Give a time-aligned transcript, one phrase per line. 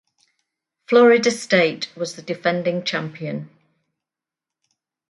[0.87, 3.51] Florida State was the defending champion.